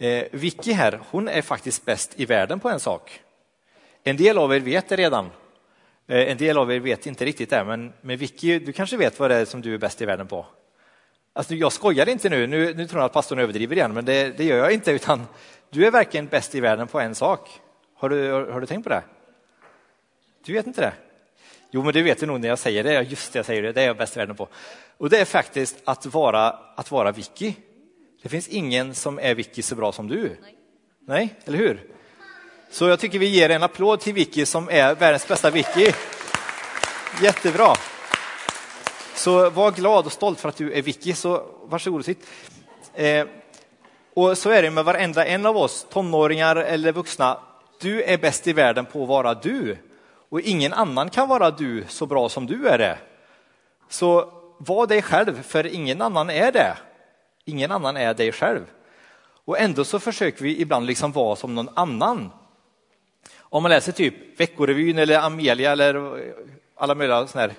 Eh, 0.00 0.24
Vicky 0.30 0.72
här, 0.72 1.00
hon 1.10 1.28
är 1.28 1.42
faktiskt 1.42 1.84
bäst 1.84 2.20
i 2.20 2.24
världen 2.24 2.60
på 2.60 2.68
en 2.68 2.80
sak. 2.80 3.20
En 4.04 4.16
del 4.16 4.38
av 4.38 4.54
er 4.54 4.60
vet 4.60 4.88
det 4.88 4.96
redan, 4.96 5.30
Eh, 6.10 6.30
en 6.30 6.36
del 6.36 6.58
av 6.58 6.72
er 6.72 6.80
vet 6.80 7.06
inte 7.06 7.24
riktigt 7.24 7.50
det, 7.50 7.64
men, 7.64 7.92
men 8.00 8.16
Vicky, 8.16 8.58
du 8.58 8.72
kanske 8.72 8.96
vet 8.96 9.18
vad 9.18 9.30
det 9.30 9.36
är 9.36 9.44
som 9.44 9.60
du 9.60 9.74
är 9.74 9.78
bäst 9.78 10.02
i 10.02 10.04
världen 10.04 10.26
på? 10.26 10.46
Alltså, 11.32 11.54
jag 11.54 11.72
skojar 11.72 12.08
inte 12.08 12.28
nu, 12.28 12.46
nu, 12.46 12.74
nu 12.74 12.86
tror 12.86 13.00
jag 13.00 13.06
att 13.06 13.12
pastorn 13.12 13.38
överdriver 13.38 13.76
igen, 13.76 13.94
men 13.94 14.04
det, 14.04 14.36
det, 14.36 14.44
gör 14.44 14.56
jag 14.56 14.72
inte, 14.72 14.90
utan 14.90 15.26
du 15.70 15.86
är 15.86 15.90
verkligen 15.90 16.26
bäst 16.26 16.54
i 16.54 16.60
världen 16.60 16.86
på 16.86 17.00
en 17.00 17.14
sak. 17.14 17.60
Har 17.94 18.08
du, 18.08 18.30
har, 18.32 18.46
har 18.46 18.60
du 18.60 18.66
tänkt 18.66 18.84
på 18.84 18.90
det? 18.90 19.02
Du 20.44 20.52
vet 20.52 20.66
inte 20.66 20.80
det? 20.80 20.92
Jo, 21.70 21.82
men 21.82 21.92
det 21.92 22.02
vet 22.02 22.20
du 22.20 22.26
nog 22.26 22.40
när 22.40 22.48
jag 22.48 22.58
säger 22.58 22.84
det. 22.84 23.02
Just 23.02 23.32
det, 23.32 23.38
jag 23.38 23.46
säger 23.46 23.62
det. 23.62 23.72
Det 23.72 23.82
är 23.82 23.86
jag 23.86 23.96
bäst 23.96 24.16
i 24.16 24.18
världen 24.18 24.36
på. 24.36 24.48
Och 24.96 25.10
det 25.10 25.18
är 25.18 25.24
faktiskt 25.24 25.76
att 25.84 26.06
vara, 26.06 26.48
att 26.76 26.90
vara 26.90 27.12
Vicky. 27.12 27.54
Det 28.22 28.28
finns 28.28 28.48
ingen 28.48 28.94
som 28.94 29.18
är 29.18 29.34
Vicky 29.34 29.62
så 29.62 29.74
bra 29.74 29.92
som 29.92 30.08
du. 30.08 30.36
Nej, 30.40 30.56
Nej 31.06 31.34
eller 31.44 31.58
hur? 31.58 31.80
Så 32.70 32.88
jag 32.88 33.00
tycker 33.00 33.18
vi 33.18 33.26
ger 33.26 33.50
en 33.50 33.62
applåd 33.62 34.00
till 34.00 34.14
Vicky 34.14 34.46
som 34.46 34.68
är 34.68 34.94
världens 34.94 35.28
bästa 35.28 35.50
Vicky. 35.50 35.92
Jättebra. 37.22 37.74
Så 39.14 39.50
var 39.50 39.70
glad 39.70 40.06
och 40.06 40.12
stolt 40.12 40.40
för 40.40 40.48
att 40.48 40.56
du 40.56 40.72
är 40.72 40.82
Vicky, 40.82 41.12
så 41.12 41.42
varsågod 41.64 41.98
och 41.98 42.04
sitt. 42.04 42.26
Eh, 42.94 43.26
och 44.14 44.38
så 44.38 44.50
är 44.50 44.62
det 44.62 44.70
med 44.70 44.84
varenda 44.84 45.26
en 45.26 45.46
av 45.46 45.56
oss, 45.56 45.86
tonåringar 45.90 46.56
eller 46.56 46.92
vuxna. 46.92 47.40
Du 47.80 48.02
är 48.02 48.18
bäst 48.18 48.46
i 48.46 48.52
världen 48.52 48.86
på 48.86 49.02
att 49.02 49.08
vara 49.08 49.34
du. 49.34 49.76
Och 50.30 50.40
ingen 50.40 50.72
annan 50.72 51.10
kan 51.10 51.28
vara 51.28 51.50
du 51.50 51.84
så 51.88 52.06
bra 52.06 52.28
som 52.28 52.46
du 52.46 52.68
är 52.68 52.78
det. 52.78 52.98
Så 53.88 54.32
var 54.58 54.86
dig 54.86 55.02
själv, 55.02 55.42
för 55.42 55.66
ingen 55.66 56.02
annan 56.02 56.30
är 56.30 56.52
det. 56.52 56.76
Ingen 57.50 57.72
annan 57.72 57.96
är 57.96 58.14
dig 58.14 58.32
själv. 58.32 58.66
Och 59.44 59.58
ändå 59.58 59.84
så 59.84 59.98
försöker 59.98 60.42
vi 60.44 60.60
ibland 60.60 60.86
liksom 60.86 61.12
vara 61.12 61.36
som 61.36 61.54
någon 61.54 61.68
annan. 61.74 62.30
Om 63.38 63.62
man 63.62 63.70
läser 63.70 63.92
typ 63.92 64.40
Veckorevyn 64.40 64.98
eller 64.98 65.18
Amelia 65.18 65.72
eller 65.72 66.22
alla 66.76 66.94
möjliga 66.94 67.26
såna 67.26 67.42
här 67.42 67.52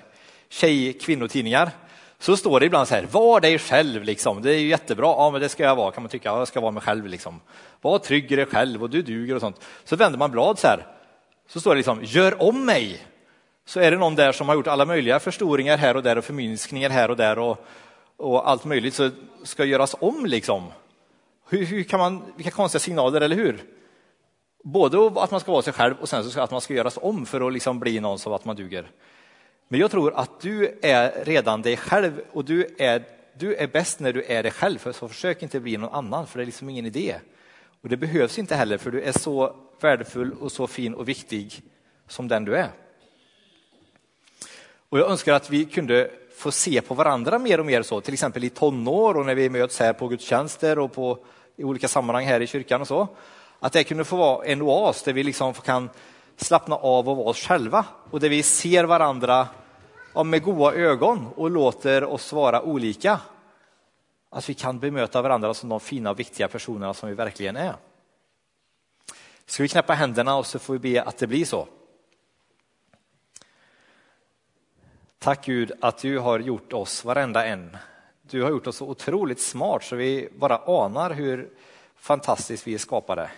tjej 0.48 0.92
kvinnotidningar 0.92 1.70
så 2.18 2.36
står 2.36 2.60
det 2.60 2.66
ibland 2.66 2.88
så 2.88 2.94
här, 2.94 3.06
var 3.10 3.40
dig 3.40 3.58
själv 3.58 4.04
liksom. 4.04 4.42
Det 4.42 4.54
är 4.54 4.58
ju 4.58 4.68
jättebra, 4.68 5.06
ja 5.06 5.30
men 5.30 5.40
det 5.40 5.48
ska 5.48 5.62
jag 5.62 5.76
vara 5.76 5.90
kan 5.90 6.02
man 6.02 6.10
tycka, 6.10 6.28
jag 6.28 6.48
ska 6.48 6.60
vara 6.60 6.70
mig 6.70 6.82
själv 6.82 7.06
liksom. 7.06 7.40
Var 7.80 7.98
trygg 7.98 8.32
i 8.32 8.36
dig 8.36 8.46
själv 8.46 8.82
och 8.82 8.90
du 8.90 9.02
duger 9.02 9.34
och 9.34 9.40
sånt. 9.40 9.60
Så 9.84 9.96
vänder 9.96 10.18
man 10.18 10.30
blad 10.30 10.58
så 10.58 10.66
här, 10.66 10.86
så 11.48 11.60
står 11.60 11.70
det 11.70 11.76
liksom, 11.76 12.00
gör 12.02 12.42
om 12.42 12.64
mig. 12.64 13.06
Så 13.64 13.80
är 13.80 13.90
det 13.90 13.96
någon 13.96 14.14
där 14.14 14.32
som 14.32 14.48
har 14.48 14.54
gjort 14.54 14.66
alla 14.66 14.84
möjliga 14.84 15.20
förstoringar 15.20 15.76
här 15.76 15.96
och 15.96 16.02
där 16.02 16.18
och 16.18 16.24
förminskningar 16.24 16.90
här 16.90 17.10
och 17.10 17.16
där 17.16 17.38
och, 17.38 17.66
och 18.16 18.50
allt 18.50 18.64
möjligt 18.64 18.94
så 18.94 19.10
ska 19.42 19.64
göras 19.64 19.96
om 20.00 20.26
liksom. 20.26 20.72
Hur, 21.48 21.64
hur 21.64 21.82
kan 21.82 22.00
man, 22.00 22.22
vilka 22.36 22.50
konstiga 22.50 22.80
signaler, 22.80 23.20
eller 23.20 23.36
hur? 23.36 23.64
Både 24.64 25.20
att 25.20 25.30
man 25.30 25.40
ska 25.40 25.52
vara 25.52 25.62
sig 25.62 25.72
själv 25.72 25.94
och 26.00 26.08
sen 26.08 26.24
så 26.24 26.40
att 26.40 26.50
man 26.50 26.60
ska 26.60 26.74
göras 26.74 26.98
om 27.02 27.26
för 27.26 27.46
att 27.46 27.52
liksom 27.52 27.80
bli 27.80 28.00
någon 28.00 28.18
som 28.18 28.32
att 28.32 28.44
man 28.44 28.56
duger. 28.56 28.90
Men 29.68 29.80
jag 29.80 29.90
tror 29.90 30.14
att 30.14 30.40
du 30.40 30.78
är 30.82 31.24
redan 31.24 31.62
dig 31.62 31.76
själv 31.76 32.20
och 32.32 32.44
du 32.44 32.66
är, 32.78 33.04
du 33.38 33.54
är 33.54 33.66
bäst 33.66 34.00
när 34.00 34.12
du 34.12 34.24
är 34.24 34.42
dig 34.42 34.52
själv. 34.52 34.92
Så 34.92 35.08
försök 35.08 35.42
inte 35.42 35.60
bli 35.60 35.76
någon 35.76 35.94
annan, 35.94 36.26
för 36.26 36.38
det 36.38 36.44
är 36.44 36.46
liksom 36.46 36.68
ingen 36.68 36.86
idé. 36.86 37.14
Och 37.82 37.88
det 37.88 37.96
behövs 37.96 38.38
inte 38.38 38.54
heller, 38.54 38.78
för 38.78 38.90
du 38.90 39.02
är 39.02 39.12
så 39.12 39.56
värdefull 39.80 40.32
och 40.32 40.52
så 40.52 40.66
fin 40.66 40.94
och 40.94 41.08
viktig 41.08 41.62
som 42.08 42.28
den 42.28 42.44
du 42.44 42.56
är. 42.56 42.68
Och 44.88 44.98
jag 44.98 45.10
önskar 45.10 45.34
att 45.34 45.50
vi 45.50 45.64
kunde 45.64 46.10
få 46.36 46.50
se 46.50 46.80
på 46.80 46.94
varandra 46.94 47.38
mer 47.38 47.60
och 47.60 47.66
mer 47.66 47.82
så, 47.82 48.00
till 48.00 48.14
exempel 48.14 48.44
i 48.44 48.50
tonår 48.50 49.16
och 49.16 49.26
när 49.26 49.34
vi 49.34 49.50
möts 49.50 49.78
här 49.78 49.92
på 49.92 50.08
gudstjänster 50.08 50.78
och 50.78 50.92
på, 50.92 51.18
i 51.56 51.64
olika 51.64 51.88
sammanhang 51.88 52.24
här 52.24 52.40
i 52.40 52.46
kyrkan 52.46 52.80
och 52.80 52.88
så. 52.88 53.08
Att 53.60 53.72
det 53.72 53.84
kunde 53.84 54.04
få 54.04 54.16
vara 54.16 54.44
en 54.44 54.62
oas 54.62 55.02
där 55.02 55.12
vi 55.12 55.22
liksom 55.22 55.54
kan 55.54 55.90
slappna 56.36 56.76
av 56.76 57.08
och 57.08 57.16
vara 57.16 57.28
oss 57.28 57.46
själva 57.46 57.84
och 58.10 58.20
där 58.20 58.28
vi 58.28 58.42
ser 58.42 58.84
varandra 58.84 59.48
ja, 60.14 60.22
med 60.22 60.42
goda 60.42 60.74
ögon 60.74 61.28
och 61.36 61.50
låter 61.50 62.04
oss 62.04 62.32
vara 62.32 62.62
olika. 62.62 63.20
Att 64.30 64.48
vi 64.48 64.54
kan 64.54 64.78
bemöta 64.78 65.22
varandra 65.22 65.54
som 65.54 65.68
de 65.68 65.80
fina 65.80 66.10
och 66.10 66.18
viktiga 66.18 66.48
personerna 66.48 66.94
som 66.94 67.08
vi 67.08 67.14
verkligen 67.14 67.56
är. 67.56 67.74
Ska 69.46 69.62
vi 69.62 69.68
knäppa 69.68 69.94
händerna 69.94 70.36
och 70.36 70.46
så 70.46 70.58
får 70.58 70.72
vi 70.72 70.78
be 70.78 71.02
att 71.02 71.18
det 71.18 71.26
blir 71.26 71.44
så. 71.44 71.68
Tack 75.22 75.44
Gud 75.44 75.72
att 75.80 75.98
du 75.98 76.18
har 76.18 76.38
gjort 76.38 76.72
oss, 76.72 77.04
varenda 77.04 77.46
en. 77.46 77.76
Du 78.22 78.42
har 78.42 78.50
gjort 78.50 78.66
oss 78.66 78.76
så 78.76 78.88
otroligt 78.88 79.40
smart 79.40 79.84
så 79.84 79.96
vi 79.96 80.28
bara 80.36 80.56
anar 80.56 81.10
hur 81.10 81.50
fantastiskt 81.96 82.66
vi 82.66 82.74
är 82.74 82.78
skapade. 82.78 83.30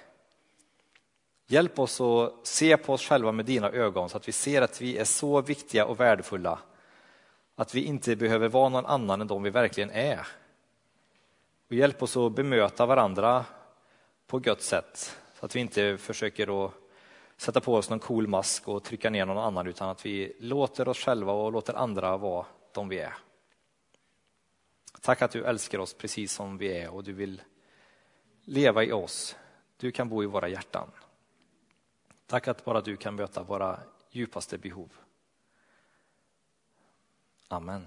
Hjälp 1.47 1.79
oss 1.79 2.01
att 2.01 2.33
se 2.43 2.77
på 2.77 2.93
oss 2.93 3.03
själva 3.03 3.33
med 3.33 3.45
dina 3.45 3.71
ögon 3.71 4.09
så 4.09 4.17
att 4.17 4.29
vi 4.29 4.33
ser 4.33 4.63
att 4.63 4.81
vi 4.81 4.99
är 4.99 5.05
så 5.05 5.41
viktiga 5.41 5.87
och 5.87 6.01
värdefulla. 6.01 6.59
Att 7.55 7.75
vi 7.75 7.85
inte 7.85 8.17
behöver 8.17 8.49
vara 8.49 8.69
någon 8.69 8.87
annan 8.87 9.21
än 9.21 9.27
de 9.27 9.43
vi 9.43 9.51
verkligen 9.51 9.91
är. 9.91 10.27
Och 11.69 11.75
hjälp 11.75 12.03
oss 12.03 12.17
att 12.17 12.33
bemöta 12.33 12.87
varandra 12.87 13.45
på 14.27 14.39
gott 14.39 14.63
sätt 14.63 15.17
så 15.41 15.47
att 15.47 15.57
vi 15.57 15.61
inte 15.61 15.99
försöker 15.99 16.65
att 16.65 16.84
sätta 17.37 17.61
på 17.61 17.75
oss 17.75 17.91
någon 17.91 17.99
cool 17.99 18.27
mask 18.27 18.69
och 18.69 18.83
trycka 18.83 19.11
ner 19.11 19.27
någon 19.27 19.39
annan 19.39 19.67
utan 19.67 19.89
att 19.89 20.07
vi 20.07 20.37
låter 20.41 20.89
oss 20.89 20.99
själva 20.99 21.33
och 21.33 21.53
låter 21.53 21.75
andra 21.75 22.17
vara 22.17 22.47
de 22.73 22.89
vi 22.89 22.99
är. 22.99 23.15
Tack 25.01 25.23
att 25.23 25.31
du 25.31 25.45
älskar 25.45 25.79
oss 25.79 25.95
precis 25.95 26.33
som 26.33 26.59
vi 26.59 26.79
är 26.79 26.91
och 26.91 27.05
du 27.05 27.13
vill 27.13 27.43
leva 28.45 28.85
i 28.85 28.93
oss. 28.93 29.37
Du 29.77 29.93
kan 29.93 30.09
bo 30.09 30.23
i 30.23 30.27
våra 30.27 30.49
hjärtan. 30.49 30.91
Tack 32.27 32.49
att 32.49 32.65
bara 32.65 32.81
du 32.81 32.97
kan 32.97 33.15
möta 33.15 33.43
våra 33.43 33.81
djupaste 34.11 34.59
behov. 34.59 34.93
Amen. 37.49 37.87